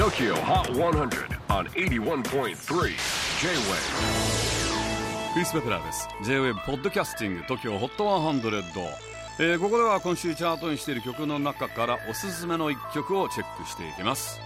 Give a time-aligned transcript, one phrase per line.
[0.00, 2.54] TOKYO HOT 100 on 81.3 J-WAVE
[5.34, 6.08] クリス・ベプラーです。
[6.24, 8.88] J-WAVE ポッドキャスティング TOKYO HOT 100、
[9.40, 14.40] えー、ここでは今週チャートにしている曲の中からおすすめの一曲をチェックしていきます、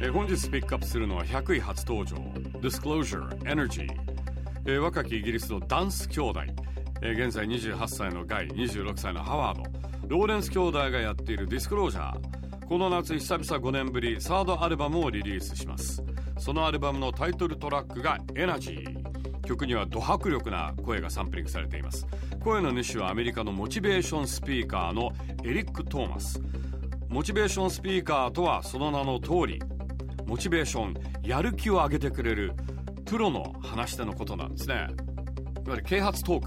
[0.00, 2.18] えー、本日ピックアップするのは100位初登場。
[2.60, 3.90] Disclosure Energy、
[4.64, 6.40] えー、若きイギリスのダンス兄弟、
[7.02, 9.64] えー、現在28歳のガイ26歳のハワード。
[10.06, 12.29] ローレンス兄弟がやっているディスクロージャー
[12.70, 16.04] この夏久々5年ぶりサードアルバムをリリースします。
[16.38, 22.06] そのアルバムのタイトルトラックがエナジー曲にはド迫力な声がサンプリングされています。
[22.38, 25.10] 声の主はアメリカのモチベーションスピーカーの
[25.42, 26.40] エリック・トーマス
[27.08, 29.60] モチベーションスピーカーとはその名の通り
[30.24, 30.94] モチベーション
[31.24, 32.52] やる気を上げてくれる
[33.04, 34.74] プロの話し手のことなんですね。
[34.76, 34.86] いわ
[35.70, 36.42] ゆる啓発トー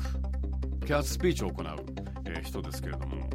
[0.80, 1.66] ク啓発スピーチを行う、
[2.28, 3.33] えー、人ですけれども。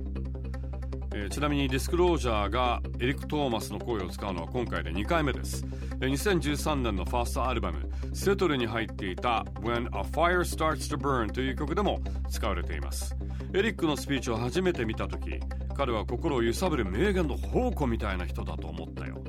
[1.14, 5.64] えー、ちなみにディスクロージャーがエリック・トーマスの声を使うのは今回で2回目です、
[6.00, 13.16] えー、2013年のファーストアルバム「セトル」に入っていた「When a Fire Starts to Burn」という曲でも使われています。
[13.54, 15.40] エリックのスピーチを初めて見た時
[15.74, 19.22] 彼は心を揺さぶる名言の宝庫みたいな人だと思ったよ。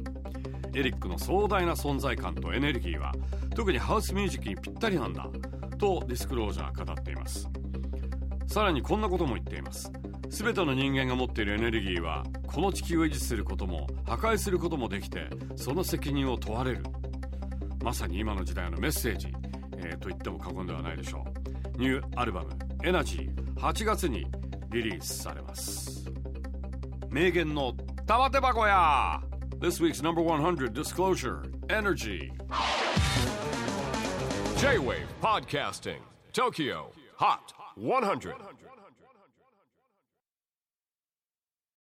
[0.73, 3.13] エリックの壮大な存在感とエネルギーは
[3.55, 5.27] 特にハウスミュージックにぴったりなんだ
[5.77, 7.50] とディスクロージャー語っています。
[8.47, 9.91] さらにこんなことも言っています。
[10.30, 16.83] 全ての人間が持っているエネルギーはこの地球を維持することも破壊することもできてその責任を問われる。
[17.83, 19.30] まさに今の時代のメッセージ、
[19.77, 21.25] えー、と言っても過言ではないでしょ
[21.75, 21.77] う。
[21.80, 22.50] ニューアルバム
[22.83, 24.27] 「エナジー」8月に
[24.69, 26.11] リリースされます。
[27.09, 27.73] 名言の
[28.05, 29.22] 玉手箱や。
[29.59, 32.31] This week's number 100 disclosure Energy.
[34.57, 36.00] J-Wave Podcasting
[36.33, 38.33] Tokyo Hot 100